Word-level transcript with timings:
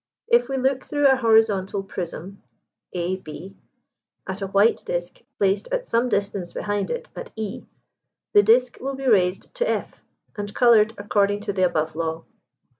If 0.27 0.49
we 0.49 0.57
look 0.57 0.83
through 0.83 1.07
a 1.07 1.15
horizontal 1.15 1.83
prism 1.83 2.41
(a 2.91 3.17
b) 3.17 3.55
at 4.25 4.41
a 4.41 4.47
white 4.47 4.83
disk 4.83 5.21
placed 5.37 5.67
at 5.71 5.85
some 5.85 6.09
distance 6.09 6.53
behind 6.53 6.89
it 6.89 7.09
at 7.15 7.29
e, 7.35 7.67
the 8.33 8.41
disk 8.41 8.79
will 8.81 8.95
be 8.95 9.05
raised 9.05 9.53
to 9.53 9.69
f, 9.69 10.03
and 10.35 10.55
coloured 10.55 10.95
according 10.97 11.41
to 11.41 11.53
the 11.53 11.61
above 11.65 11.95
law. 11.95 12.23